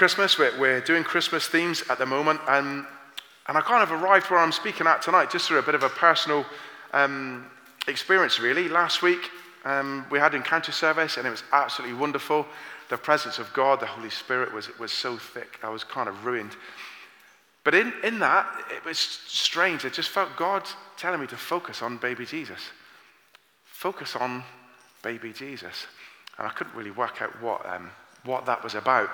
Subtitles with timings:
[0.00, 0.38] Christmas.
[0.38, 2.40] We're, we're doing Christmas themes at the moment.
[2.48, 2.86] And,
[3.46, 5.82] and I kind of arrived where I'm speaking at tonight just through a bit of
[5.82, 6.46] a personal
[6.94, 7.44] um,
[7.86, 8.66] experience, really.
[8.66, 9.28] Last week,
[9.66, 12.46] um, we had encounter service and it was absolutely wonderful.
[12.88, 15.58] The presence of God, the Holy Spirit was, was so thick.
[15.62, 16.56] I was kind of ruined.
[17.62, 19.84] But in, in that, it was strange.
[19.84, 20.62] I just felt God
[20.96, 22.60] telling me to focus on baby Jesus.
[23.66, 24.44] Focus on
[25.02, 25.86] baby Jesus.
[26.38, 27.90] And I couldn't really work out what, um,
[28.24, 29.10] what that was about.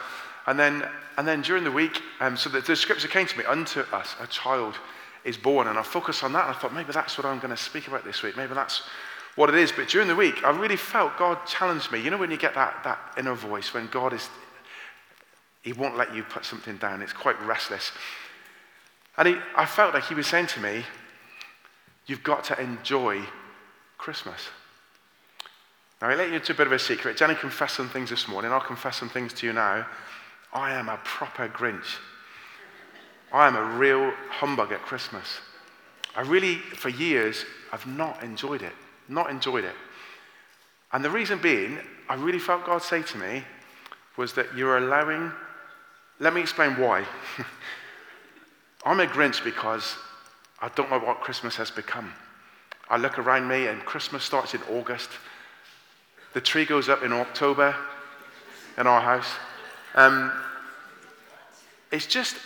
[0.46, 0.88] And then,
[1.18, 4.14] and then during the week, um, so the, the scripture came to me, unto us
[4.20, 4.76] a child
[5.24, 5.66] is born.
[5.66, 6.46] And I focused on that.
[6.46, 8.36] And I thought, maybe that's what I'm going to speak about this week.
[8.36, 8.82] Maybe that's
[9.34, 9.72] what it is.
[9.72, 12.00] But during the week, I really felt God challenged me.
[12.00, 14.28] You know, when you get that, that inner voice, when God is,
[15.62, 17.92] He won't let you put something down, it's quite restless.
[19.18, 20.84] And he, I felt like He was saying to me,
[22.06, 23.20] You've got to enjoy
[23.98, 24.48] Christmas.
[26.00, 27.16] Now, I let you into a bit of a secret.
[27.16, 28.52] Jenny confessed some things this morning.
[28.52, 29.86] I'll confess some things to you now.
[30.56, 31.98] I am a proper Grinch.
[33.30, 35.26] I am a real humbug at Christmas.
[36.16, 38.72] I really, for years, have not enjoyed it.
[39.06, 39.74] Not enjoyed it.
[40.94, 43.44] And the reason being, I really felt God say to me,
[44.16, 45.30] was that you're allowing.
[46.20, 47.04] Let me explain why.
[48.86, 49.94] I'm a Grinch because
[50.62, 52.14] I don't know what Christmas has become.
[52.88, 55.10] I look around me and Christmas starts in August.
[56.32, 57.76] The tree goes up in October
[58.78, 59.28] in our house.
[59.96, 60.30] Um,
[61.90, 62.36] it's just,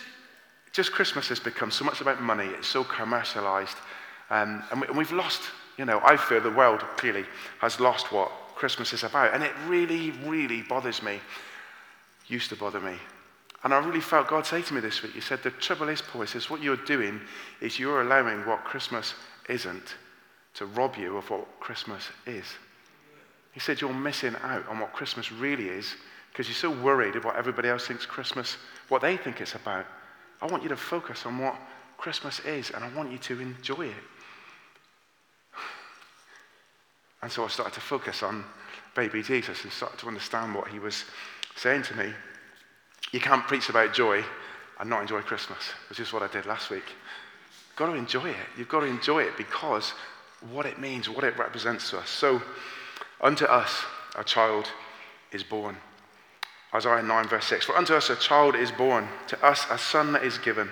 [0.71, 2.45] just Christmas has become so much about money.
[2.45, 3.77] It's so commercialized.
[4.29, 5.41] Um, and, we, and we've lost,
[5.77, 7.25] you know, I feel the world clearly
[7.59, 9.33] has lost what Christmas is about.
[9.33, 11.19] And it really, really bothers me.
[12.27, 12.95] Used to bother me.
[13.63, 16.01] And I really felt God say to me this week, He said, The trouble is,
[16.01, 17.19] Paul, he says, what you're doing
[17.59, 19.13] is you're allowing what Christmas
[19.49, 19.95] isn't
[20.55, 22.45] to rob you of what Christmas is.
[23.51, 25.95] He said, You're missing out on what Christmas really is
[26.31, 28.57] because you're so worried about what everybody else thinks Christmas,
[28.89, 29.85] what they think it's about.
[30.41, 31.55] I want you to focus on what
[31.97, 34.03] Christmas is and I want you to enjoy it.
[37.21, 38.43] And so I started to focus on
[38.95, 41.05] baby Jesus and started to understand what he was
[41.55, 42.11] saying to me.
[43.11, 44.23] You can't preach about joy
[44.79, 46.85] and not enjoy Christmas, which is what I did last week.
[47.69, 48.47] You've got to enjoy it.
[48.57, 49.93] You've got to enjoy it because
[50.49, 52.09] what it means, what it represents to us.
[52.09, 52.41] So,
[53.19, 53.83] unto us
[54.15, 54.67] a child
[55.31, 55.77] is born.
[56.73, 60.15] Isaiah 9, verse 6 For unto us a child is born, to us a son
[60.15, 60.69] is given,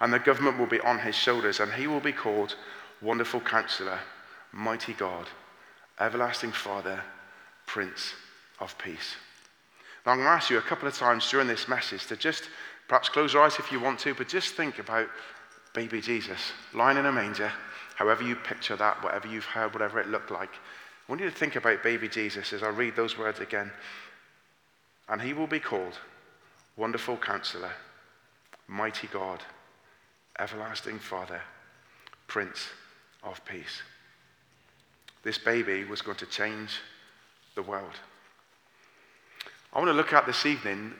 [0.00, 2.56] and the government will be on his shoulders, and he will be called
[3.00, 4.00] Wonderful Counselor,
[4.52, 5.26] Mighty God,
[6.00, 7.02] Everlasting Father,
[7.66, 8.14] Prince
[8.60, 9.14] of Peace.
[10.04, 12.48] Now, I'm going to ask you a couple of times during this message to just
[12.88, 15.08] perhaps close your eyes if you want to, but just think about
[15.74, 17.52] baby Jesus lying in a manger,
[17.94, 20.50] however you picture that, whatever you've heard, whatever it looked like.
[20.50, 23.70] I want you to think about baby Jesus as I read those words again.
[25.08, 25.98] And he will be called
[26.76, 27.72] Wonderful Counselor,
[28.66, 29.42] Mighty God,
[30.38, 31.40] Everlasting Father,
[32.26, 32.68] Prince
[33.24, 33.82] of Peace.
[35.22, 36.80] This baby was going to change
[37.54, 37.94] the world.
[39.72, 40.92] I want to look at this evening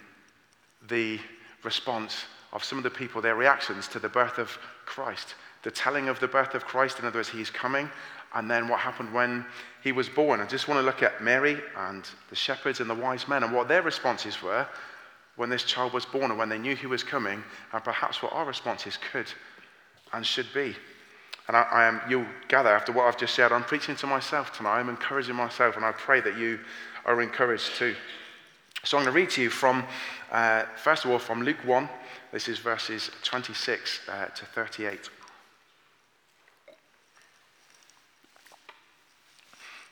[0.89, 1.19] the
[1.63, 6.09] response of some of the people, their reactions to the birth of Christ, the telling
[6.09, 6.99] of the birth of Christ.
[6.99, 7.91] In other words, he's coming,
[8.35, 9.45] and then what happened when
[9.83, 10.41] he was born.
[10.41, 13.53] I just want to look at Mary and the shepherds and the wise men and
[13.53, 14.67] what their responses were
[15.37, 18.33] when this child was born and when they knew he was coming, and perhaps what
[18.33, 19.27] our responses could
[20.13, 20.75] and should be.
[21.47, 24.53] And I, I, am, you'll gather after what I've just said, I'm preaching to myself
[24.53, 24.81] tonight.
[24.81, 26.59] I'm encouraging myself, and I pray that you
[27.07, 27.95] are encouraged too.
[28.85, 29.85] So I'm going to read to you from,
[30.31, 31.89] uh, first of all, from Luke 1.
[32.33, 35.09] This is verses 26 uh, to 38.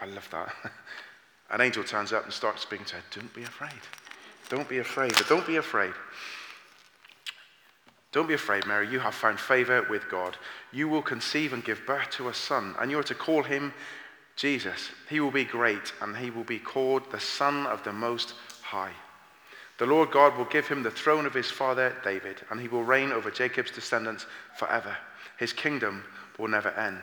[0.00, 0.54] I love that.
[1.50, 3.02] An angel turns up and starts speaking to her.
[3.14, 3.70] Don't be afraid.
[4.48, 5.12] Don't be afraid.
[5.14, 5.92] But don't be afraid.
[8.12, 8.88] Don't be afraid, Mary.
[8.88, 10.36] You have found favor with God.
[10.72, 13.74] You will conceive and give birth to a son, and you are to call him
[14.36, 14.90] Jesus.
[15.08, 18.92] He will be great, and he will be called the Son of the Most High.
[19.78, 22.84] The Lord God will give him the throne of his father David, and he will
[22.84, 24.26] reign over Jacob's descendants
[24.58, 24.96] forever.
[25.38, 26.02] His kingdom
[26.38, 27.02] will never end.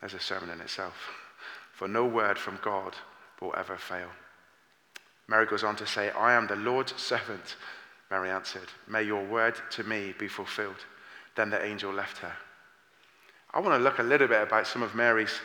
[0.00, 0.94] There's a sermon in itself.
[1.72, 2.94] For no word from God
[3.40, 4.08] will ever fail.
[5.26, 7.56] Mary goes on to say, I am the Lord's servant.
[8.10, 10.84] Mary answered, May your word to me be fulfilled.
[11.34, 12.32] Then the angel left her.
[13.52, 15.40] I want to look a little bit about some of Mary's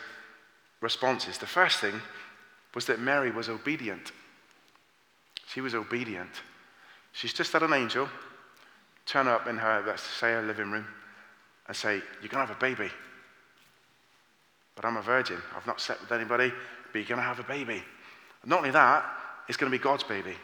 [0.80, 1.38] responses.
[1.38, 2.00] The first thing
[2.74, 4.12] was that Mary was obedient.
[5.48, 6.30] She was obedient.
[7.12, 8.08] She's just had an angel
[9.06, 10.86] turn up in her, let's say, her living room
[11.66, 12.90] and say, You're going to have a baby.
[14.80, 15.36] But I'm a virgin.
[15.54, 16.50] I've not slept with anybody,
[16.90, 17.82] but you're going to have a baby.
[18.42, 19.04] And not only that,
[19.46, 20.34] it's going to be God's baby.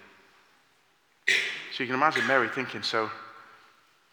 [1.26, 3.10] So you can imagine Mary thinking, So,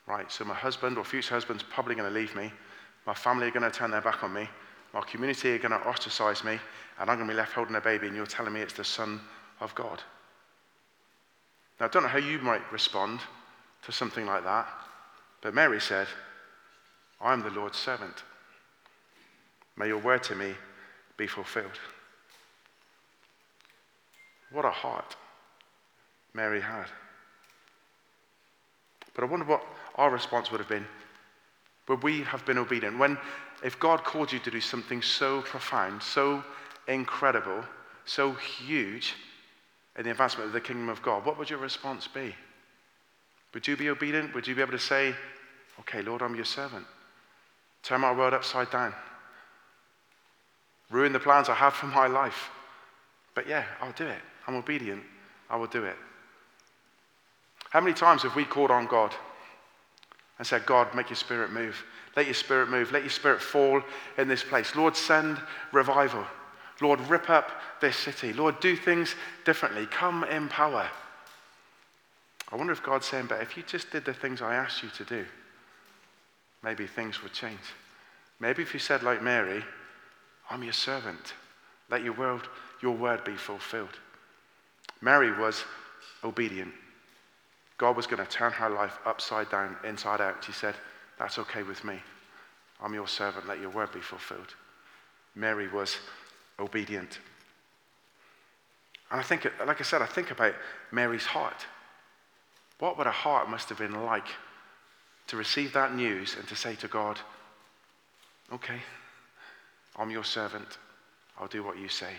[0.07, 2.53] right, so my husband or future husband's probably going to leave me.
[3.05, 4.47] My family are going to turn their back on me.
[4.93, 6.57] My community are going to ostracize me.
[6.99, 8.85] And I'm going to be left holding a baby, and you're telling me it's the
[8.85, 9.19] Son
[9.59, 10.01] of God.
[11.81, 13.19] Now, I don't know how you might respond
[13.83, 14.69] to something like that,
[15.41, 16.07] but Mary said,
[17.19, 18.23] I am the Lord's servant.
[19.77, 20.53] May your word to me
[21.17, 21.79] be fulfilled.
[24.51, 25.15] What a heart
[26.33, 26.85] Mary had.
[29.15, 29.63] But I wonder what
[29.95, 30.85] our response would have been.
[31.87, 32.97] Would we have been obedient?
[32.97, 33.17] When,
[33.63, 36.43] if God called you to do something so profound, so
[36.87, 37.63] incredible,
[38.05, 39.15] so huge
[39.97, 42.35] in the advancement of the kingdom of God, what would your response be?
[43.53, 44.33] Would you be obedient?
[44.33, 45.13] Would you be able to say,
[45.79, 46.85] Okay, Lord, I'm your servant.
[47.81, 48.93] Turn my world upside down.
[50.93, 52.51] Ruin the plans I have for my life.
[53.33, 54.21] But yeah, I'll do it.
[54.45, 55.01] I'm obedient.
[55.49, 55.95] I will do it.
[57.71, 59.11] How many times have we called on God
[60.37, 61.83] and said, God, make your spirit move?
[62.15, 62.91] Let your spirit move.
[62.91, 63.81] Let your spirit fall
[64.19, 64.75] in this place.
[64.75, 65.41] Lord, send
[65.71, 66.25] revival.
[66.79, 67.49] Lord, rip up
[67.81, 68.31] this city.
[68.31, 69.87] Lord, do things differently.
[69.87, 70.87] Come in power.
[72.51, 74.89] I wonder if God's saying, but if you just did the things I asked you
[74.89, 75.25] to do,
[76.63, 77.57] maybe things would change.
[78.39, 79.63] Maybe if you said, like Mary,
[80.53, 81.33] I'm your servant,
[81.89, 82.41] let your word,
[82.79, 83.99] your word be fulfilled.
[85.01, 85.63] Mary was
[86.23, 86.71] obedient.
[87.79, 90.43] God was going to turn her life upside down, inside out.
[90.45, 90.75] She said,
[91.17, 91.99] That's okay with me.
[92.79, 93.47] I'm your servant.
[93.47, 94.53] Let your word be fulfilled.
[95.33, 95.97] Mary was
[96.59, 97.17] obedient.
[99.09, 100.53] And I think, like I said, I think about
[100.91, 101.65] Mary's heart.
[102.77, 104.27] What would her heart must have been like
[105.27, 107.19] to receive that news and to say to God,
[108.51, 108.81] Okay,
[109.95, 110.77] I'm your servant.
[111.39, 112.13] I'll do what you say.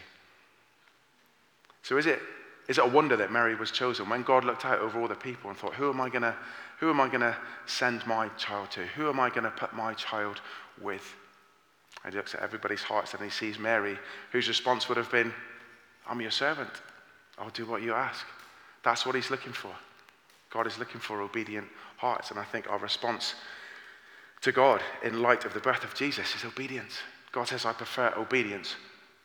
[1.82, 2.20] So is it,
[2.68, 4.08] is it a wonder that Mary was chosen?
[4.08, 6.34] When God looked out over all the people and thought, who am I going to
[6.80, 7.36] who am I to
[7.66, 8.84] send my child to?
[8.84, 10.40] Who am I going to put my child
[10.80, 11.14] with?
[12.04, 13.96] And he looks at everybody's hearts and he sees Mary,
[14.32, 15.32] whose response would have been,
[16.06, 16.70] I'm your servant.
[17.38, 18.26] I'll do what you ask.
[18.82, 19.70] That's what he's looking for.
[20.50, 21.66] God is looking for obedient
[21.96, 22.30] hearts.
[22.30, 23.34] And I think our response
[24.42, 26.98] to God in light of the birth of Jesus is obedience.
[27.34, 28.76] God says, I prefer obedience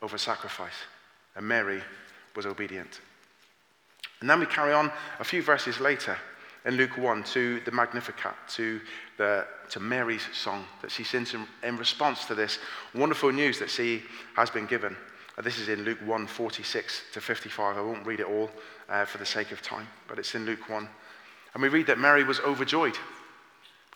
[0.02, 0.74] over sacrifice.
[1.36, 1.80] And Mary
[2.36, 3.02] was obedient.
[4.20, 6.18] And then we carry on a few verses later
[6.66, 8.82] in Luke 1 to the Magnificat, to,
[9.18, 12.58] the, to Mary's song that she sings in, in response to this
[12.96, 14.02] wonderful news that she
[14.36, 14.98] has been given.
[15.38, 17.78] Uh, this is in Luke 1 46 to 55.
[17.78, 18.50] I won't read it all
[18.90, 20.90] uh, for the sake of time, but it's in Luke 1.
[21.54, 22.98] And we read that Mary was overjoyed.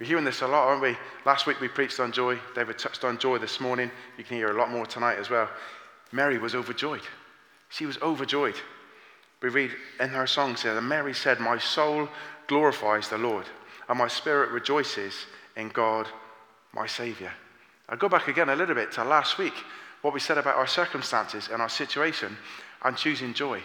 [0.04, 0.98] We're hearing this a lot, aren't we?
[1.26, 2.38] Last week we preached on joy.
[2.56, 3.90] David touched on joy this morning.
[4.18, 5.50] You can hear a lot more tonight as well.
[6.12, 7.04] Mary was overjoyed.
[7.70, 8.58] She was overjoyed.
[9.42, 12.10] We read in her song, says, and Mary said, My soul
[12.48, 13.46] glorifies the Lord,
[13.88, 15.14] and my spirit rejoices
[15.56, 16.10] in God,
[16.74, 17.32] my Savior.
[17.88, 19.56] I'll go back again a little bit to last week,
[20.02, 22.36] what we said about our circumstances and our situation
[22.84, 23.62] and choosing joy.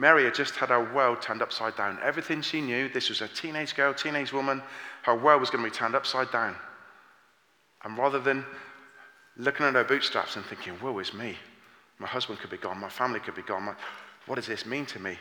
[0.00, 1.98] Mary had just had her world turned upside down.
[2.02, 4.62] Everything she knew, this was a teenage girl, teenage woman,
[5.02, 6.56] her world was going to be turned upside down.
[7.84, 8.46] And rather than
[9.36, 11.36] looking at her bootstraps and thinking, woe is me,
[11.98, 13.74] my husband could be gone, my family could be gone, my,
[14.24, 15.18] what does this mean to me?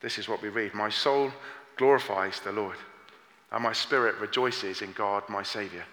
[0.00, 1.30] This is what we read My soul
[1.76, 2.76] glorifies the Lord,
[3.52, 5.84] and my spirit rejoices in God, my Savior.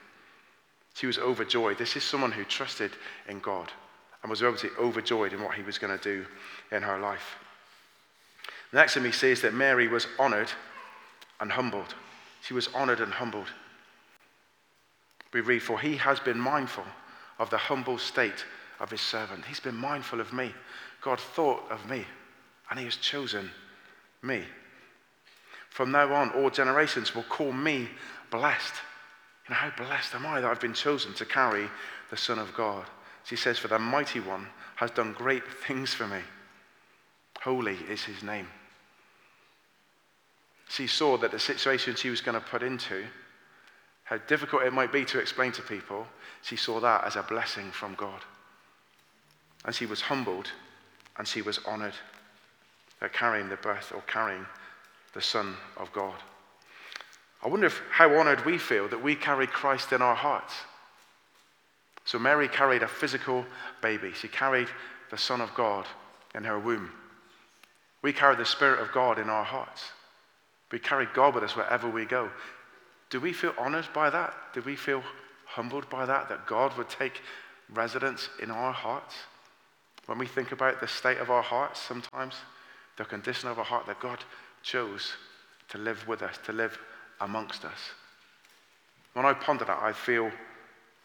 [0.95, 1.77] She was overjoyed.
[1.77, 2.89] This is someone who trusted
[3.29, 3.71] in God
[4.23, 6.25] and was obviously overjoyed in what he was going to do
[6.71, 7.37] in her life.
[8.75, 10.51] The next thing see is that Mary was honored
[11.39, 11.95] and humbled.
[12.41, 13.47] She was honored and humbled.
[15.31, 16.83] We read, For he has been mindful
[17.39, 18.43] of the humble state
[18.81, 19.45] of his servant.
[19.45, 20.53] He's been mindful of me.
[20.99, 22.03] God thought of me,
[22.69, 23.49] and he has chosen
[24.21, 24.43] me.
[25.69, 27.87] From now on, all generations will call me
[28.29, 28.73] blessed.
[29.47, 31.69] You know, how blessed am I that I've been chosen to carry
[32.09, 32.83] the Son of God?
[33.23, 36.19] She says, For the mighty one has done great things for me.
[37.41, 38.49] Holy is his name.
[40.69, 43.05] She saw that the situation she was going to put into,
[44.03, 46.07] how difficult it might be to explain to people,
[46.41, 48.21] she saw that as a blessing from God.
[49.65, 50.49] And she was humbled
[51.17, 51.95] and she was honored
[53.01, 54.45] at carrying the birth or carrying
[55.13, 56.15] the Son of God.
[57.43, 60.53] I wonder if, how honored we feel that we carry Christ in our hearts.
[62.05, 63.45] So Mary carried a physical
[63.81, 64.13] baby.
[64.13, 64.67] She carried
[65.09, 65.85] the Son of God
[66.35, 66.91] in her womb.
[68.01, 69.83] We carry the Spirit of God in our hearts.
[70.75, 72.29] We carry God with us wherever we go.
[73.09, 74.35] Do we feel honored by that?
[74.53, 75.03] Do we feel
[75.45, 76.27] humbled by that?
[76.27, 77.21] That God would take
[77.73, 79.15] residence in our hearts?
[80.05, 82.35] When we think about the state of our hearts sometimes,
[82.97, 84.19] the condition of our heart, that God
[84.63, 85.13] chose
[85.69, 86.77] to live with us, to live
[87.21, 87.79] amongst us.
[89.13, 90.29] When I ponder that, I feel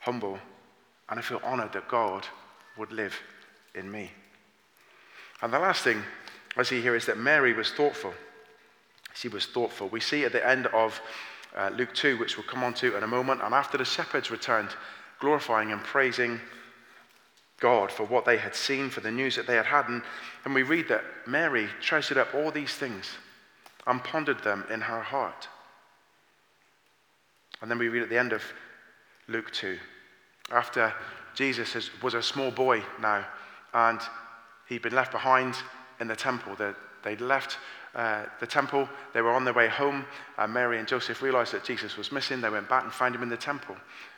[0.01, 0.41] humble
[1.09, 2.27] and I feel honored that God
[2.77, 3.15] would live
[3.77, 4.11] in me.
[5.43, 6.03] And the last thing
[6.57, 8.15] I see here is that Mary was thoughtful.
[9.15, 9.89] She was thoughtful.
[9.89, 11.01] We see at the end of
[11.57, 14.31] uh, Luke 2, which we'll come on to in a moment, and after the shepherds
[14.31, 14.71] returned,
[15.19, 16.41] glorifying and praising
[17.61, 19.89] God for what they had seen, for the news that they had had.
[19.89, 20.03] And,
[20.45, 23.11] and we read that Mary treasured up all these things
[23.87, 25.49] and pondered them in her heart.
[27.61, 28.43] And then we read at the end of
[29.29, 29.79] Luke 2,
[30.51, 30.93] after
[31.35, 33.27] Jesus is, was a small boy now,
[33.75, 34.01] and
[34.69, 35.55] he'd been left behind
[36.01, 36.57] in the temple.
[36.57, 36.75] The,
[37.05, 37.59] they'd left
[37.95, 40.05] uh, the temple, they were on their way home,
[40.39, 42.41] and Mary and Joseph realized that Jesus was missing.
[42.41, 43.77] They went back and found him in the temple.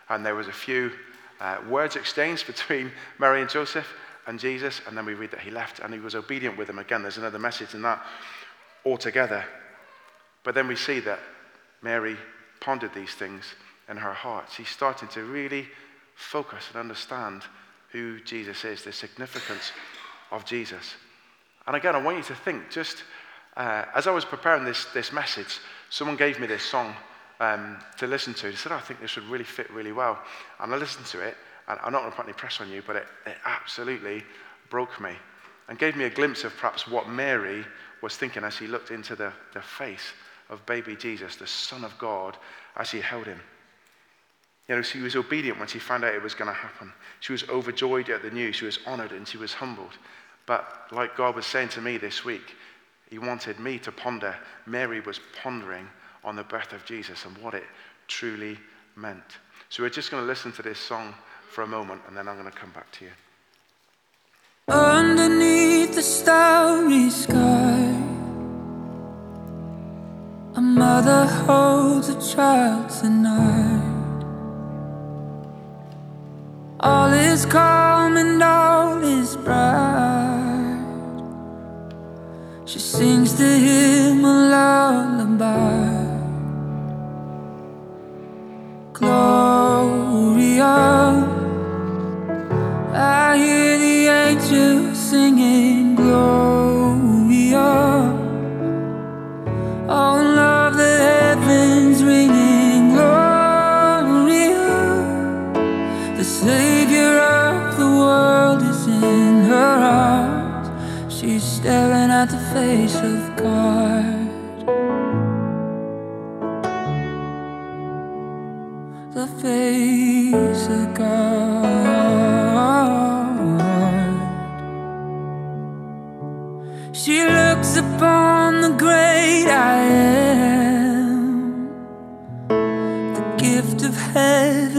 [0.08, 0.92] And there was a few
[1.40, 3.86] uh, words exchanged between Mary and Joseph
[4.26, 6.78] and Jesus, and then we read that he left and he was obedient with them.
[6.78, 8.04] Again, there's another message in that
[8.84, 9.44] altogether.
[10.44, 11.20] But then we see that
[11.82, 12.16] Mary
[12.60, 13.44] pondered these things
[13.88, 14.48] in her heart.
[14.54, 15.66] She's starting to really
[16.14, 17.42] focus and understand
[17.90, 19.72] who Jesus is, the significance
[20.30, 20.94] of Jesus.
[21.66, 23.04] And again, I want you to think just
[23.56, 25.58] uh, as I was preparing this, this message,
[25.90, 26.94] someone gave me this song
[27.40, 28.46] um, to listen to.
[28.46, 30.18] They said, oh, I think this would really fit really well.
[30.60, 31.36] And I listened to it,
[31.68, 34.22] and I'm not going to put any press on you, but it, it absolutely
[34.70, 35.12] broke me
[35.68, 37.64] and gave me a glimpse of perhaps what Mary
[38.00, 40.12] was thinking as she looked into the, the face
[40.50, 42.36] of baby Jesus, the Son of God,
[42.76, 43.40] as she held him.
[44.68, 46.92] You know, she was obedient when she found out it was going to happen.
[47.20, 48.56] She was overjoyed at the news.
[48.56, 49.98] She was honored and she was humbled.
[50.46, 52.54] But like God was saying to me this week,
[53.12, 54.34] He wanted me to ponder.
[54.64, 55.86] Mary was pondering
[56.24, 57.64] on the birth of Jesus and what it
[58.08, 58.56] truly
[58.96, 59.36] meant.
[59.68, 61.12] So we're just going to listen to this song
[61.50, 63.10] for a moment and then I'm going to come back to you.
[64.66, 67.82] Underneath the starry sky,
[70.54, 74.24] a mother holds a child tonight.
[76.80, 80.41] All is calm and all is bright.
[82.72, 86.06] She sings to him a lullaby.
[88.94, 89.51] Gloria.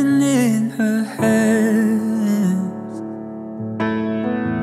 [0.03, 2.99] Heaven in her hands,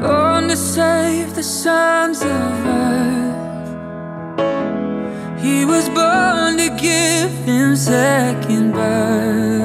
[0.03, 3.69] born to save the sons of earth.
[5.41, 9.60] He was born to give him second birth.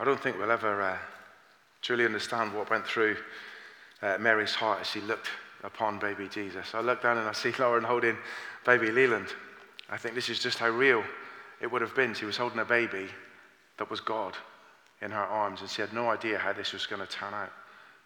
[0.00, 0.96] I don't think we'll ever uh,
[1.82, 3.18] truly understand what went through
[4.00, 5.28] uh, Mary's heart as she looked
[5.62, 6.74] upon baby Jesus.
[6.74, 8.16] I look down and I see Lauren holding
[8.64, 9.26] baby Leland.
[9.90, 11.04] I think this is just how real
[11.60, 12.14] it would have been.
[12.14, 13.08] She was holding a baby
[13.76, 14.38] that was God
[15.02, 17.52] in her arms, and she had no idea how this was going to turn out.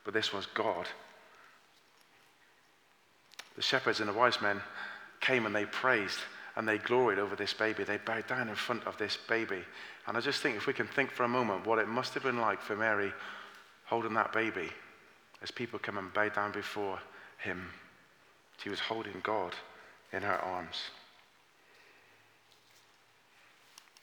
[0.05, 0.89] But this was God.
[3.55, 4.61] The shepherds and the wise men
[5.21, 6.19] came and they praised
[6.57, 7.85] and they gloried over this baby.
[7.85, 9.63] They bowed down in front of this baby.
[10.07, 12.23] And I just think if we can think for a moment what it must have
[12.23, 13.13] been like for Mary
[13.87, 14.71] holding that baby
[15.43, 16.99] as people come and bow down before
[17.39, 17.69] him.
[18.63, 19.53] She was holding God
[20.13, 20.77] in her arms.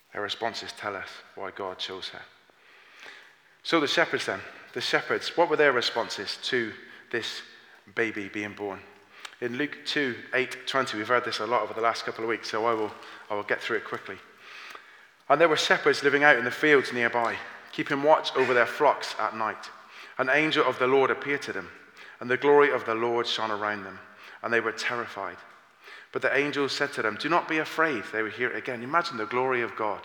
[0.09, 2.21] Her responses tell us why God chose her.
[3.63, 4.39] So the shepherds then,
[4.73, 6.73] the shepherds, what were their responses to
[7.11, 7.41] this
[7.95, 8.79] baby being born?
[9.41, 12.29] In Luke 2, 8, 20, we've heard this a lot over the last couple of
[12.29, 12.91] weeks, so I will,
[13.27, 14.17] I will get through it quickly.
[15.29, 17.35] And there were shepherds living out in the fields nearby,
[17.71, 19.71] keeping watch over their flocks at night.
[20.19, 21.69] An angel of the Lord appeared to them,
[22.19, 23.97] and the glory of the Lord shone around them,
[24.43, 25.37] and they were terrified.
[26.11, 28.03] But the angel said to them, Do not be afraid.
[28.11, 28.83] They were here again.
[28.83, 30.01] Imagine the glory of God.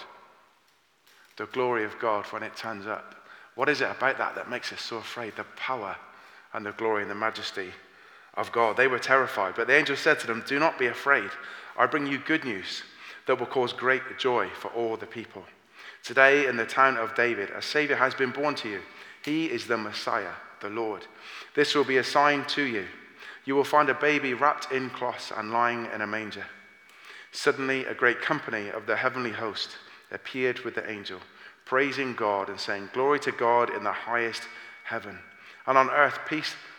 [1.37, 3.16] The glory of God when it turns up.
[3.55, 5.37] What is it about that that makes us so afraid?
[5.37, 5.96] The power
[6.55, 7.72] and the glory and the majesty
[8.37, 8.77] of God.
[8.77, 9.55] They were terrified.
[9.57, 11.31] But the angel said to them, Do not be afraid.
[11.77, 12.83] I bring you good news
[13.27, 15.44] that will cause great joy for all the people.
[16.03, 18.81] Today, in the town of David, a Savior has been born to you.
[19.25, 21.07] He is the Messiah, the Lord.
[21.55, 22.85] This will be a sign to you.
[23.44, 26.46] You will find a baby wrapped in cloths and lying in a manger.
[27.33, 29.77] Suddenly, a great company of the heavenly host
[30.11, 31.18] appeared with the angel,
[31.64, 34.42] praising God and saying, Glory to God in the highest
[34.85, 35.18] heaven,
[35.66, 36.55] and on earth peace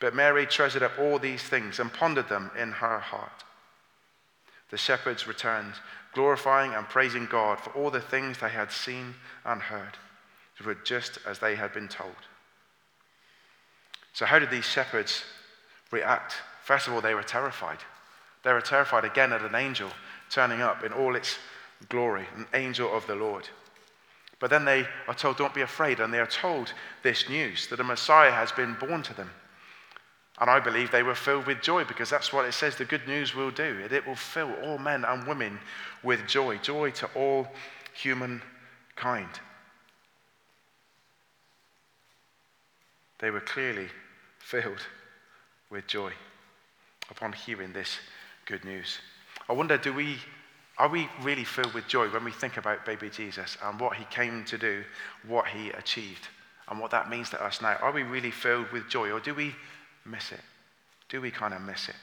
[0.00, 3.44] But Mary treasured up all these things and pondered them in her heart.
[4.70, 5.74] The shepherds returned,
[6.14, 9.96] glorifying and praising God for all the things they had seen and heard,
[10.58, 12.16] which were just as they had been told.
[14.12, 15.22] So, how did these shepherds
[15.90, 16.34] react?
[16.64, 17.78] First of all, they were terrified.
[18.42, 19.90] They were terrified again at an angel
[20.30, 21.38] turning up in all its
[21.88, 23.48] glory, an angel of the Lord.
[24.38, 27.80] But then they are told, Don't be afraid, and they are told this news that
[27.80, 29.30] a Messiah has been born to them.
[30.40, 33.06] And I believe they were filled with joy because that's what it says the good
[33.06, 33.86] news will do.
[33.90, 35.58] It, will fill all men and women
[36.02, 37.46] with joy, joy to all
[37.94, 39.28] humankind.
[43.18, 43.88] They were clearly
[44.38, 44.80] filled
[45.68, 46.12] with joy
[47.10, 47.98] upon hearing this
[48.46, 48.98] good news.
[49.46, 50.16] I wonder, do we,
[50.78, 54.04] are we really filled with joy when we think about baby Jesus and what he
[54.06, 54.84] came to do,
[55.26, 56.28] what he achieved,
[56.68, 57.76] and what that means to us now?
[57.82, 59.54] Are we really filled with joy, or do we
[60.04, 60.40] miss it?
[61.08, 61.96] Do we kind of miss it?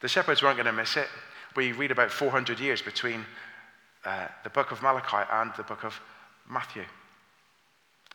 [0.00, 1.08] The shepherds weren't going to miss it.
[1.56, 3.24] We read about 400 years between
[4.04, 6.00] uh, the book of Malachi and the book of
[6.48, 6.84] Matthew.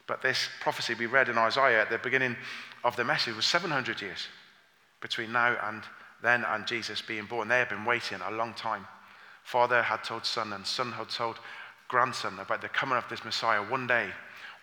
[0.08, 2.36] But this prophecy we read in Isaiah at the beginning
[2.84, 4.28] of the message was 700 years
[5.02, 5.84] between now and
[6.22, 7.48] then and Jesus being born.
[7.48, 8.88] They had been waiting a long time.
[9.44, 11.40] Father had told son, and son had told
[11.88, 13.62] grandson about the coming of this Messiah.
[13.62, 14.10] One day,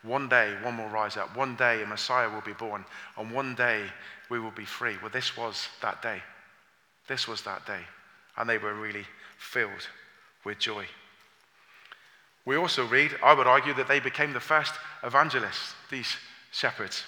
[0.02, 1.36] one day, one will rise up.
[1.36, 2.84] One day, a Messiah will be born.
[3.16, 3.84] And one day,
[4.28, 4.96] we will be free.
[5.00, 6.20] Well, this was that day.
[7.06, 7.80] This was that day.
[8.36, 9.06] And they were really
[9.38, 9.88] filled
[10.44, 10.86] with joy.
[12.44, 14.72] We also read, I would argue, that they became the first
[15.04, 16.16] evangelists, these
[16.50, 17.04] shepherds.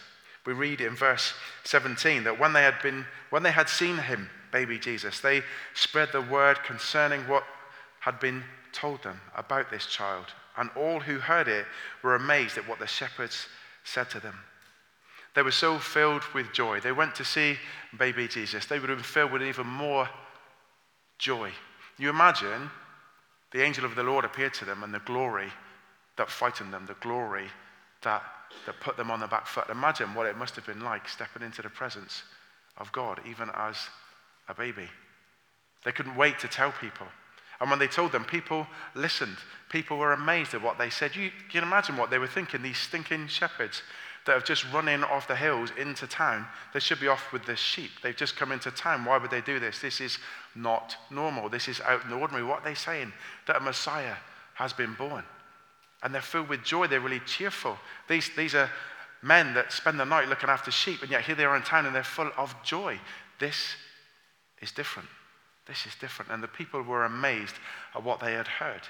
[0.46, 1.32] We read in verse
[1.64, 5.42] 17 that when they had been when they had seen him, baby Jesus, they
[5.74, 7.44] spread the word concerning what
[8.00, 11.66] had been told them about this child, and all who heard it
[12.02, 13.46] were amazed at what the shepherds
[13.84, 14.38] said to them.
[15.34, 16.80] They were so filled with joy.
[16.80, 17.56] They went to see
[17.98, 18.66] baby Jesus.
[18.66, 20.08] They would have been filled with even more
[21.18, 21.50] joy.
[21.98, 22.70] You imagine
[23.50, 25.48] the angel of the Lord appeared to them and the glory
[26.16, 27.46] that frightened them, the glory
[28.02, 28.22] that,
[28.66, 29.68] that put them on the back foot.
[29.70, 32.22] Imagine what it must have been like stepping into the presence
[32.78, 33.76] of God, even as
[34.48, 34.88] a baby.
[35.84, 37.06] They couldn't wait to tell people.
[37.60, 39.36] And when they told them, people listened.
[39.70, 41.16] People were amazed at what they said.
[41.16, 43.82] You, can imagine what they were thinking, these stinking shepherds
[44.26, 46.46] that have just run in off the hills into town.
[46.72, 47.90] They should be off with the sheep.
[48.02, 49.04] They've just come into town.
[49.04, 49.80] Why would they do this?
[49.80, 50.18] This is
[50.54, 51.48] not normal.
[51.48, 52.44] This is out in the ordinary.
[52.44, 53.12] What are they saying?
[53.46, 54.16] That a Messiah
[54.54, 55.24] has been born.
[56.02, 56.86] And they're filled with joy.
[56.86, 57.76] They're really cheerful.
[58.08, 58.70] These, these are
[59.22, 61.86] men that spend the night looking after sheep, and yet here they are in town
[61.86, 62.98] and they're full of joy.
[63.38, 63.56] This
[64.60, 65.08] is different.
[65.66, 66.30] This is different.
[66.30, 67.54] And the people were amazed
[67.94, 68.82] at what they had heard.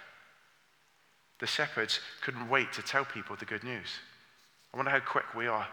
[1.41, 3.89] The shepherds couldn't wait to tell people the good news.
[4.73, 5.67] I wonder how quick we are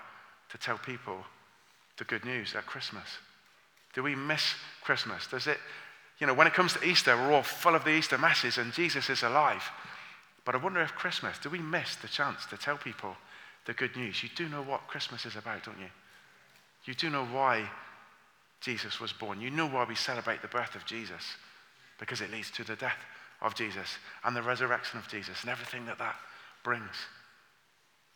[0.49, 1.17] to tell people
[1.97, 3.07] the good news at Christmas.
[3.93, 5.27] Do we miss Christmas?
[5.27, 5.57] Does it,
[6.19, 8.73] you know, when it comes to Easter, we're all full of the Easter masses and
[8.73, 9.63] Jesus is alive.
[10.45, 13.15] But I wonder if Christmas, do we miss the chance to tell people
[13.65, 14.23] the good news?
[14.23, 15.89] You do know what Christmas is about, don't you?
[16.85, 17.69] You do know why
[18.61, 19.41] Jesus was born.
[19.41, 21.23] You know why we celebrate the birth of Jesus,
[21.99, 22.97] because it leads to the death
[23.41, 26.15] of Jesus and the resurrection of Jesus and everything that that
[26.63, 26.95] brings.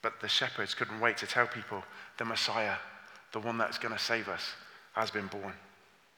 [0.04, 1.84] But the shepherds couldn't wait to tell people
[2.20, 2.76] the Messiah,
[3.32, 4.44] the one that's going to save us,
[4.94, 5.54] has been born.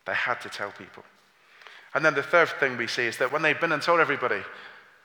[0.06, 1.04] They had to tell people.
[1.94, 4.42] And then the third thing we see is that when they've been and told everybody,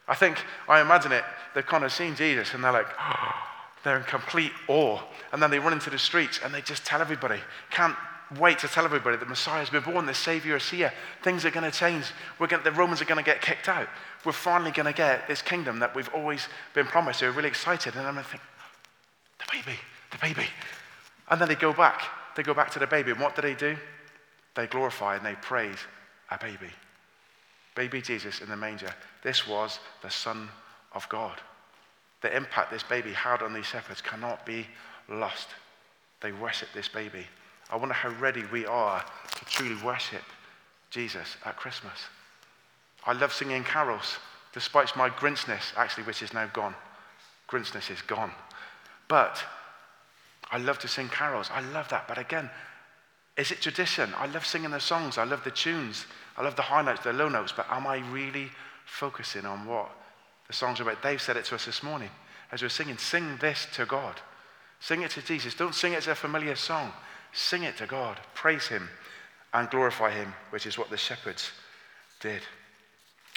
[0.08, 3.34] I think, I imagine it, they've kind of seen Jesus and they're like, oh,
[3.84, 5.00] they're in complete awe.
[5.32, 7.38] And then they run into the streets and they just tell everybody,
[7.70, 7.96] can't
[8.38, 10.92] wait to tell everybody that Messiah has been born, the Savior is here.
[11.22, 12.06] Things are going to change.
[12.38, 13.88] We're going, the Romans are going to get kicked out.
[14.24, 17.20] We're finally going to get this kingdom that we've always been promised.
[17.20, 17.94] They're really excited.
[17.94, 18.42] And I'm going to think,
[19.38, 19.78] the baby,
[20.10, 20.46] the baby.
[21.28, 22.02] And then they go back.
[22.36, 23.10] They go back to the baby.
[23.10, 23.76] And what do they do?
[24.54, 25.78] They glorify and they praise
[26.30, 26.70] a baby.
[27.74, 28.92] Baby Jesus in the manger.
[29.22, 30.48] This was the Son
[30.92, 31.40] of God.
[32.20, 34.66] The impact this baby had on these shepherds cannot be
[35.08, 35.48] lost.
[36.20, 37.26] They worship this baby.
[37.72, 39.02] I wonder how ready we are
[39.34, 40.22] to truly worship
[40.90, 41.98] Jesus at Christmas.
[43.06, 44.18] I love singing carols,
[44.52, 46.74] despite my Grinchness, actually, which is now gone.
[47.48, 48.30] Grinchness is gone.
[49.08, 49.42] But
[50.50, 51.48] I love to sing carols.
[51.50, 52.06] I love that.
[52.06, 52.50] But again,
[53.38, 54.12] is it tradition?
[54.18, 55.16] I love singing the songs.
[55.16, 56.04] I love the tunes.
[56.36, 57.52] I love the high notes, the low notes.
[57.56, 58.50] But am I really
[58.84, 59.90] focusing on what
[60.46, 61.02] the songs are about?
[61.02, 62.10] Dave said it to us this morning
[62.52, 62.98] as we we're singing.
[62.98, 64.20] Sing this to God.
[64.80, 65.54] Sing it to Jesus.
[65.54, 66.92] Don't sing it as a familiar song.
[67.32, 68.18] Sing it to God.
[68.34, 68.88] Praise Him
[69.54, 71.50] and glorify Him, which is what the shepherds
[72.20, 72.42] did.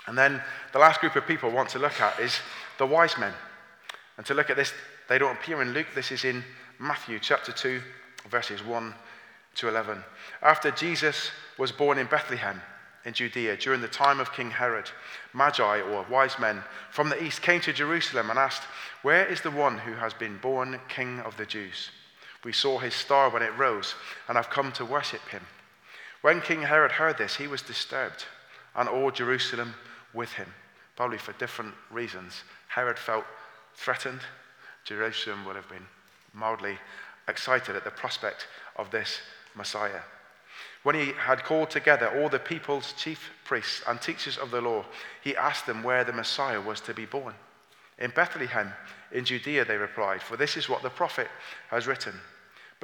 [0.08, 0.42] And then
[0.74, 2.40] the last group of people I want to look at is
[2.78, 3.34] the wise men.
[4.18, 4.74] And to look at this
[5.08, 5.88] they don't appear in Luke.
[5.94, 6.44] This is in
[6.80, 7.82] Matthew chapter 2,
[8.30, 8.94] verses 1
[9.56, 10.04] to 11.
[10.42, 12.62] After Jesus was born in Bethlehem
[13.06, 14.90] in Judea during the time of King Herod,
[15.34, 18.64] Magi, or wise men, from the east came to Jerusalem and asked,
[19.04, 21.92] Where is the one who has been born King of the Jews?
[22.46, 23.96] We saw his star when it rose
[24.28, 25.42] and have come to worship him.
[26.22, 28.26] When King Herod heard this, he was disturbed,
[28.76, 29.74] and all Jerusalem
[30.14, 30.54] with him,
[30.96, 32.44] probably for different reasons.
[32.68, 33.26] Herod felt
[33.76, 34.22] threatened
[34.86, 35.88] Jerusalem would have been
[36.34, 36.78] mildly
[37.28, 39.20] excited at the prospect of this
[39.56, 40.02] Messiah.
[40.84, 44.86] When he had called together all the people's chief priests and teachers of the law,
[45.24, 47.34] he asked them where the Messiah was to be born.
[47.98, 48.72] In Bethlehem,
[49.12, 51.30] in Judea, they replied, for this is what the prophet
[51.70, 52.14] has written.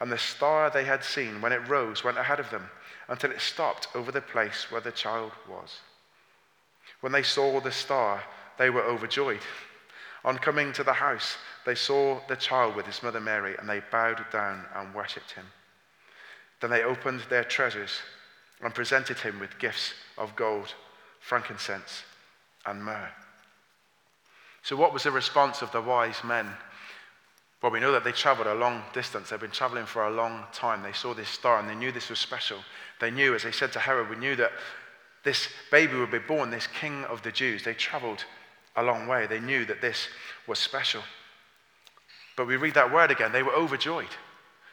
[0.00, 2.68] And the star they had seen, when it rose, went ahead of them
[3.08, 5.80] until it stopped over the place where the child was.
[7.00, 8.22] When they saw the star,
[8.58, 9.42] they were overjoyed.
[10.24, 13.82] On coming to the house, they saw the child with his mother Mary, and they
[13.90, 15.46] bowed down and worshipped him.
[16.60, 18.00] Then they opened their treasures
[18.60, 20.74] and presented him with gifts of gold,
[21.20, 22.04] frankincense,
[22.64, 23.10] and myrrh.
[24.62, 26.48] So, what was the response of the wise men?
[27.62, 29.30] Well, we know that they traveled a long distance.
[29.30, 30.82] They've been traveling for a long time.
[30.82, 32.58] They saw this star and they knew this was special.
[33.00, 34.50] They knew, as they said to Herod, we knew that
[35.22, 37.62] this baby would be born, this king of the Jews.
[37.62, 38.24] They traveled
[38.74, 39.28] a long way.
[39.28, 40.08] They knew that this
[40.48, 41.02] was special.
[42.36, 43.30] But we read that word again.
[43.30, 44.08] They were overjoyed.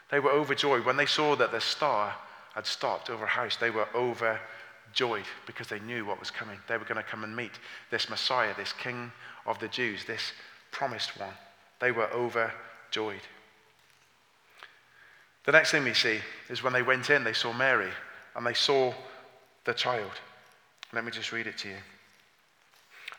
[0.10, 2.16] They were overjoyed when they saw that the star
[2.56, 3.56] had stopped over a house.
[3.56, 6.58] They were overjoyed because they knew what was coming.
[6.68, 7.52] They were going to come and meet
[7.92, 9.12] this Messiah, this King
[9.46, 10.32] of the Jews, this
[10.72, 11.36] promised one.
[11.80, 12.56] They were overjoyed.
[15.46, 17.90] The next thing we see is when they went in, they saw Mary
[18.36, 18.94] and they saw
[19.66, 20.12] the child.
[20.94, 21.78] Let me just read it to you.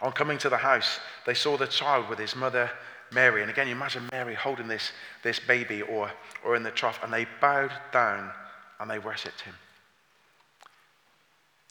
[0.00, 2.70] On coming to the house, they saw the child with his mother
[3.12, 3.42] Mary.
[3.42, 6.10] And again, you imagine Mary holding this, this baby or,
[6.44, 8.30] or in the trough, and they bowed down
[8.78, 9.54] and they worshipped him.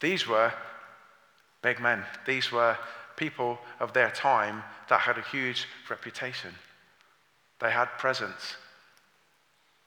[0.00, 0.52] These were
[1.62, 2.04] big men.
[2.26, 2.76] These were
[3.16, 6.54] people of their time that had a huge reputation.
[7.60, 8.56] They had presence.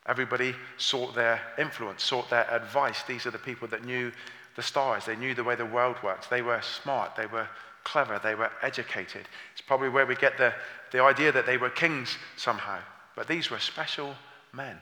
[0.06, 3.04] Everybody sought their influence, sought their advice.
[3.04, 4.12] These are the people that knew
[4.56, 5.06] the stars.
[5.06, 6.30] They knew the way the world worked.
[6.30, 7.16] They were smart.
[7.16, 7.48] They were
[7.84, 9.28] clever, they were educated.
[9.52, 10.54] It's probably where we get the,
[10.92, 12.80] the idea that they were kings somehow.
[13.16, 14.16] But these were special
[14.54, 14.78] men.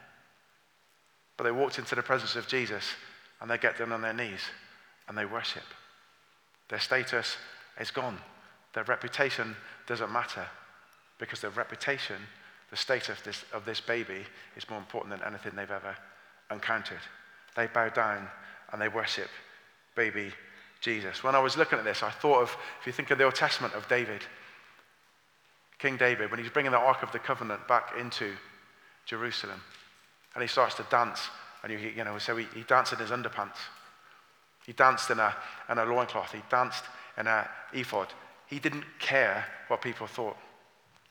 [1.38, 2.84] But they walked into the presence of Jesus
[3.40, 4.42] and they get down on their knees
[5.08, 5.64] and they worship.
[6.70, 7.38] Their status
[7.80, 8.18] is gone.
[8.74, 9.56] Their reputation
[9.88, 10.46] doesn't matter
[11.18, 12.18] because their reputation,
[12.72, 15.96] the state of this, of this baby, is more important than anything they've ever
[16.50, 17.02] encountered.
[17.56, 18.28] They bow down
[18.72, 19.30] and they worship
[19.96, 20.32] baby
[20.80, 21.24] Jesus.
[21.24, 23.36] When I was looking at this, I thought of, if you think of the Old
[23.36, 24.22] Testament of David,
[25.78, 28.34] King David, when he's bringing the Ark of the Covenant back into
[29.06, 29.62] Jerusalem,
[30.34, 31.30] and he starts to dance,
[31.64, 33.58] and you, you know, so he, he danced in his underpants.
[34.66, 35.36] He danced in a,
[35.70, 36.32] in a loincloth.
[36.32, 36.84] He danced
[37.18, 38.08] in a ephod.
[38.48, 40.38] He didn't care what people thought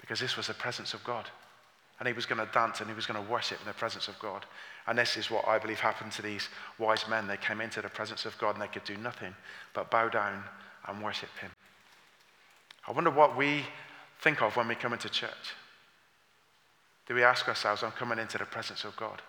[0.01, 1.29] because this was the presence of God.
[2.01, 4.09] And he was going to dance and he was going to worship in the presence
[4.09, 4.47] of God.
[4.87, 7.29] And this is what I believe happened to these wise men.
[7.29, 9.35] They came into the presence of God and they could do nothing
[9.75, 10.43] but bow down
[10.89, 11.51] and worship Him.
[12.89, 13.65] I wonder what we
[14.23, 15.55] think of when we come into church.
[17.07, 19.21] Do we ask ourselves, I'm coming into the presence of God?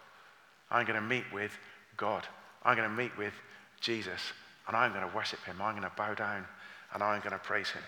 [0.70, 1.52] I'm going to meet with
[1.98, 2.26] God.
[2.64, 3.34] I'm going to meet with
[3.82, 4.22] Jesus.
[4.68, 5.62] And I'm going to worship Him.
[5.62, 6.46] I'm going to bow down
[6.94, 7.84] and I'm going to praise Him.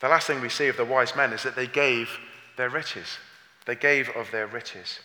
[0.00, 2.08] The last thing we see of the wise men is that they gave
[2.56, 3.18] their riches.
[3.66, 5.00] They gave of their riches.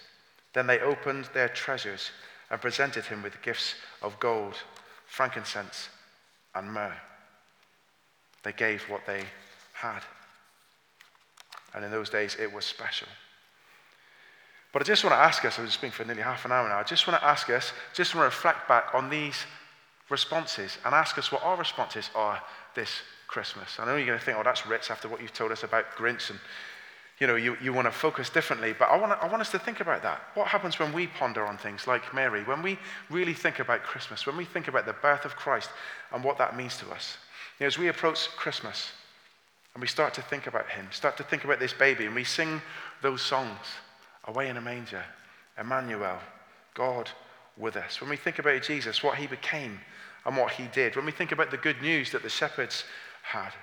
[0.54, 2.12] Then they opened their treasures
[2.50, 4.56] and presented him with gifts of gold,
[5.06, 5.90] frankincense,
[6.56, 6.96] and myrrh.
[8.44, 9.24] They gave what they
[9.74, 10.02] had.
[11.74, 13.08] And in those days, it was special.
[14.74, 16.68] But I just want to ask us, I've been speaking for nearly half an hour
[16.68, 19.46] now, I just want to ask us, just want to reflect back on these
[20.10, 22.42] responses and ask us what our responses are
[22.76, 22.90] this
[23.28, 23.78] Christmas.
[23.80, 25.96] I know you're going to think, oh, that's rich after what you've told us about
[25.98, 26.40] Grinch and
[27.20, 28.76] you know, you, you want to focus differently.
[28.78, 30.22] But I want, I want us to think about that.
[30.36, 32.78] What happens when we ponder on things like Mary, when we
[33.10, 35.70] really think about Christmas, when we think about the birth of Christ
[36.14, 37.18] and what that means to us?
[37.60, 38.92] You know, as we approach Christmas
[39.74, 42.24] and we start to think about Him, start to think about this baby, and we
[42.24, 42.62] sing
[43.02, 43.60] those songs,
[44.26, 45.04] Away in a Manger,
[45.58, 46.20] Emmanuel,
[46.76, 47.10] God
[47.58, 48.00] with us.
[48.00, 49.80] When we think about Jesus, what He became
[50.26, 52.84] and what He did, when we think about the good news that the shepherds
[53.24, 53.54] had,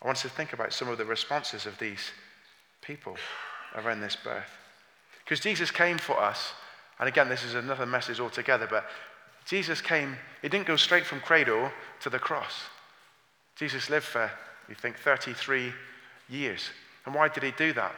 [0.00, 2.10] I want us to think about some of the responses of these
[2.86, 3.16] people
[3.74, 4.50] around this birth.
[5.24, 6.52] Because Jesus came for us,
[6.98, 8.86] and again, this is another message altogether, but
[9.44, 11.70] Jesus came, he didn't go straight from cradle
[12.00, 12.54] to the cross.
[13.56, 14.30] Jesus lived for,
[14.68, 15.72] you think, 33
[16.28, 16.70] years.
[17.04, 17.92] And why did he do that?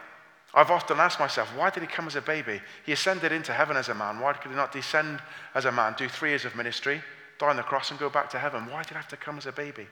[0.54, 2.60] I've often asked myself, why did he come as a baby?
[2.86, 4.20] He ascended into heaven as a man.
[4.20, 5.20] Why could he not descend
[5.54, 7.02] as a man, do three years of ministry,
[7.38, 8.66] die on the cross, and go back to heaven?
[8.66, 9.86] Why did he have to come as a baby?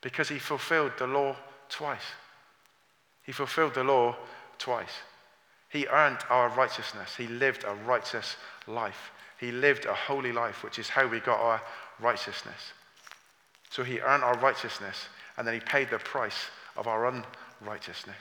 [0.00, 1.36] Because he fulfilled the law
[1.68, 2.04] twice.
[3.26, 4.16] He fulfilled the law
[4.58, 5.02] twice.
[5.68, 7.16] He earned our righteousness.
[7.16, 8.36] He lived a righteous
[8.66, 9.10] life.
[9.38, 11.60] He lived a holy life, which is how we got our
[12.00, 12.72] righteousness.
[13.70, 17.12] So he earned our righteousness, and then he paid the price of our
[17.60, 18.14] unrighteousness.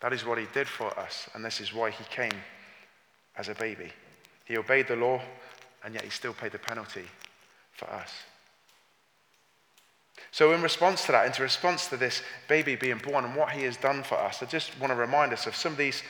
[0.00, 2.38] That is what he did for us, and this is why he came
[3.36, 3.90] as a baby.
[4.44, 5.20] He obeyed the law,
[5.82, 7.06] and yet he still paid the penalty
[7.72, 8.12] for us.
[10.30, 13.62] So, in response to that, in response to this baby being born and what he
[13.62, 16.02] has done for us, I just want to remind us of some of these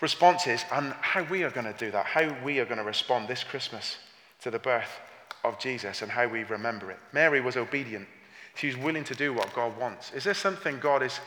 [0.00, 3.28] responses and how we are going to do that, how we are going to respond
[3.28, 3.96] this Christmas
[4.42, 5.00] to the birth
[5.44, 6.98] of Jesus and how we remember it.
[7.12, 8.06] Mary was obedient.
[8.54, 10.12] She was willing to do what God wants.
[10.12, 11.20] Is there something God is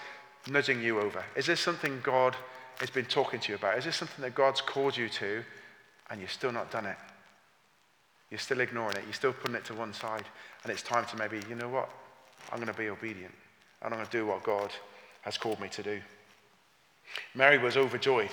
[0.48, 1.24] nudging you over?
[1.36, 2.36] Is there something God
[2.80, 3.78] has been talking to you about?
[3.78, 5.44] Is this something that God's called you to
[6.10, 6.98] and you've still not done it?
[8.30, 9.04] You're still ignoring it.
[9.04, 10.24] You're still putting it to one side.
[10.64, 11.90] And it's time to maybe, you know what?
[12.52, 13.34] I'm going to be obedient.
[13.82, 14.72] and I'm going to do what God
[15.22, 16.02] has called me to do.
[17.36, 18.32] Mary was overjoyed.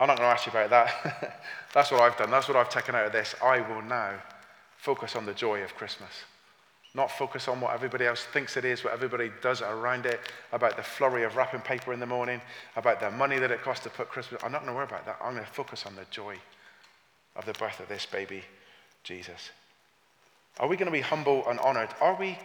[0.00, 1.42] I'm not going to ask you about that.
[1.74, 2.30] That's what I've done.
[2.30, 3.34] That's what I've taken out of this.
[3.42, 4.12] I will now
[4.76, 6.10] focus on the joy of Christmas.
[6.94, 10.20] Not focus on what everybody else thinks it is, what everybody does around it,
[10.52, 12.40] about the flurry of wrapping paper in the morning,
[12.76, 14.42] about the money that it costs to put Christmas.
[14.42, 15.18] I'm not going to worry about that.
[15.22, 16.36] I'm going to focus on the joy
[17.36, 18.42] of the birth of this baby,
[19.04, 19.50] Jesus.
[20.58, 21.90] Are we going to be humble and honored?
[22.00, 22.38] Are we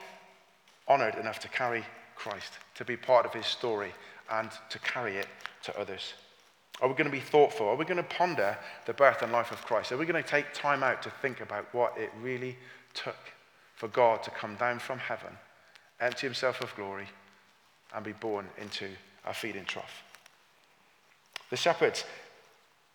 [0.88, 1.84] honored enough to carry
[2.16, 3.92] Christ, to be part of his story,
[4.32, 5.28] and to carry it
[5.64, 6.14] to others?
[6.82, 7.68] Are we going to be thoughtful?
[7.68, 9.92] Are we going to ponder the birth and life of Christ?
[9.92, 12.58] Are we going to take time out to think about what it really
[12.94, 13.18] took
[13.76, 15.38] for God to come down from heaven,
[16.00, 17.08] empty himself of glory,
[17.96, 18.90] and be born into
[19.26, 20.04] a feeding trough?
[21.50, 22.04] The shepherds,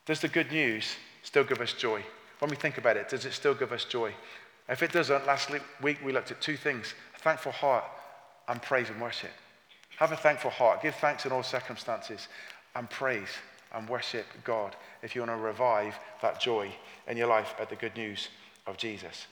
[0.06, 2.02] does the good news still give us joy?
[2.40, 4.12] When we think about it, does it still give us joy?
[4.68, 5.50] If it doesn't, last
[5.82, 7.84] week we looked at two things a thankful heart
[8.48, 9.30] and praise and worship.
[9.98, 10.82] Have a thankful heart.
[10.82, 12.28] Give thanks in all circumstances
[12.76, 13.28] and praise
[13.74, 16.70] and worship God if you want to revive that joy
[17.06, 18.28] in your life at the good news
[18.66, 19.26] of Jesus.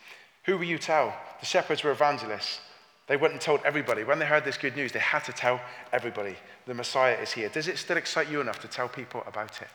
[0.45, 1.15] Who will you tell?
[1.41, 2.61] The shepherds were evangelists.
[3.07, 4.05] They went and told everybody.
[4.05, 5.61] When they heard this good news, they had to tell
[5.93, 6.35] everybody
[6.67, 7.49] the Messiah is here.
[7.49, 9.69] Does it still excite you enough to tell people about it?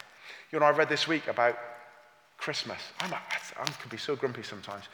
[0.51, 1.57] You know, I read this week about
[2.37, 2.81] Christmas.
[2.99, 4.85] I'm, I can be so grumpy sometimes.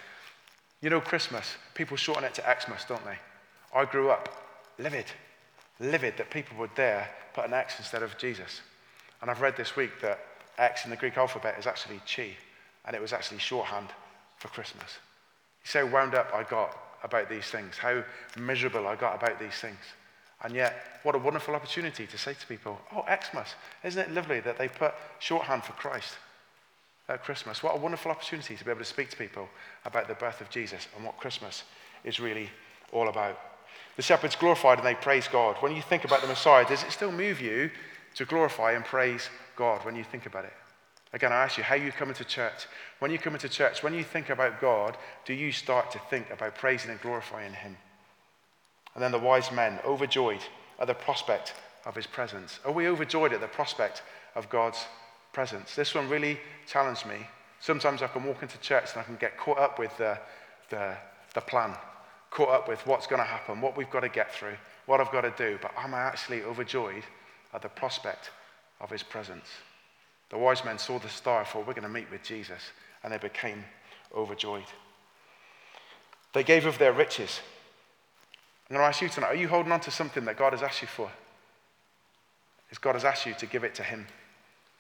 [0.82, 3.18] You know, Christmas, people shorten it to Xmas, don't they?
[3.74, 4.30] I grew up
[4.78, 5.06] livid,
[5.80, 8.62] livid that people would dare put an X instead of Jesus.
[9.22, 10.20] And I've read this week that
[10.60, 12.30] X in the Greek alphabet is actually chi,
[12.86, 13.88] and it was actually shorthand
[14.38, 15.00] for Christmas.
[15.74, 18.04] You how wound up I got about these things, how
[18.38, 19.80] miserable I got about these things.
[20.44, 24.40] And yet, what a wonderful opportunity to say to people, oh, Xmas, isn't it lovely
[24.42, 26.18] that they put shorthand for Christ
[27.10, 27.64] at Christmas?
[27.64, 29.48] What a wonderful opportunity to be able to speak to people
[29.86, 31.64] about the birth of Jesus and what Christmas
[32.04, 32.50] is really
[32.92, 33.40] all about.
[33.96, 35.58] The shepherds glorified and they praised God.
[35.60, 37.72] When you think about the Messiah, does it still move you
[38.16, 40.54] to glorify and praise God when you think about it.
[41.14, 42.68] Again, I ask you, how you come into church?
[43.00, 46.30] When you come into church, when you think about God, do you start to think
[46.32, 47.78] about praising and glorifying Him?
[48.94, 50.42] And then the wise men, overjoyed
[50.80, 51.54] at the prospect
[51.86, 52.60] of His presence.
[52.66, 54.02] Are we overjoyed at the prospect
[54.36, 54.84] of God's
[55.38, 55.76] presence?
[55.76, 57.18] This one really challenged me.
[57.60, 60.18] Sometimes I can walk into church and I can get caught up with the,
[60.72, 60.98] the,
[61.36, 61.76] the plan,
[62.32, 64.56] caught up with what's going to happen, what we've got to get through,
[64.88, 65.60] what I've got to do.
[65.62, 67.04] But am I actually overjoyed
[67.54, 68.32] at the prospect
[68.82, 69.46] of his presence.
[70.32, 72.72] The wise men saw the star, thought, we're going to meet with Jesus,
[73.04, 73.64] and they became
[74.16, 74.72] overjoyed.
[76.34, 77.42] They gave of their riches.
[78.72, 80.64] I'm going to ask you tonight are you holding on to something that God has
[80.64, 81.12] asked you for?
[82.72, 84.08] Is God has asked you to give it to Him?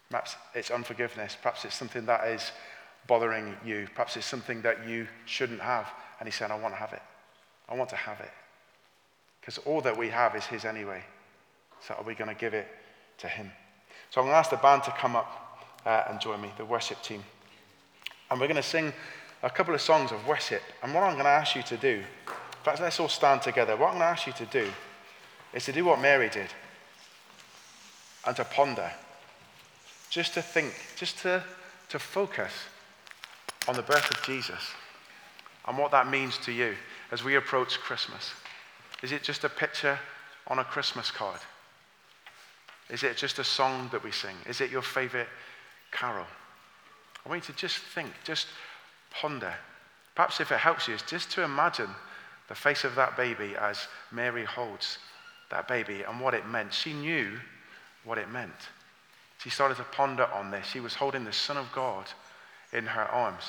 [0.10, 1.38] Perhaps it's unforgiveness.
[1.42, 2.52] Perhaps it's something that is
[3.08, 3.88] bothering you.
[3.94, 5.88] Perhaps it's something that you shouldn't have.
[6.20, 7.02] And He's saying, I want to have it.
[7.70, 8.32] I want to have it.
[9.42, 11.04] Because all that we have is His anyway.
[11.82, 12.68] So are we going to give it
[13.20, 13.52] to him?
[14.10, 16.66] So I'm going to ask the band to come up uh, and join me, the
[16.66, 17.24] worship team.
[18.30, 18.94] And we're going to sing
[19.44, 20.62] a couple of songs of worship.
[20.84, 23.76] And what I'm going to ask you to do, in fact, let's all stand together.
[23.76, 24.68] What I'm going to ask you to do
[25.54, 26.50] is to do what Mary did
[28.26, 28.92] and to ponder,
[30.18, 31.44] just to think, just to,
[31.90, 32.52] to focus
[33.68, 34.72] on the birth of Jesus
[35.68, 36.74] and what that means to you
[37.12, 38.32] as we approach Christmas.
[39.04, 40.00] Is it just a picture
[40.48, 41.40] on a Christmas card?
[42.90, 44.36] Is it just a song that we sing?
[44.48, 45.28] Is it your favorite
[45.92, 46.26] carol?
[47.24, 48.48] I want you to just think, just
[49.12, 49.54] ponder.
[50.16, 51.90] Perhaps if it helps you, is just to imagine
[52.48, 54.98] the face of that baby as Mary holds
[55.52, 56.74] that baby and what it meant.
[56.74, 57.34] She knew
[58.04, 58.52] what it meant.
[59.38, 60.66] She started to ponder on this.
[60.68, 62.06] She was holding the Son of God
[62.74, 63.44] in her arms.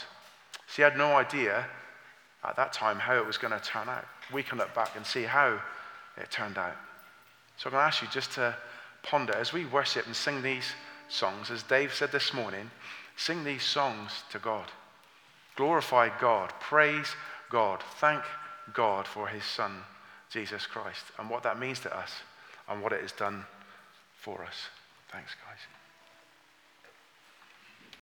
[0.69, 1.67] She had no idea
[2.45, 4.05] at that time how it was going to turn out.
[4.33, 5.61] We can look back and see how
[6.17, 6.77] it turned out.
[7.57, 8.55] So I'm going to ask you just to
[9.03, 10.67] ponder as we worship and sing these
[11.09, 12.71] songs, as Dave said this morning,
[13.17, 14.67] sing these songs to God.
[15.57, 17.09] Glorify God, praise
[17.51, 18.23] God, thank
[18.75, 19.73] God for his Son,
[20.31, 22.13] Jesus Christ, and what that means to us
[22.69, 23.45] and what it has done
[24.21, 24.69] for us.
[25.11, 25.88] Thanks, guys.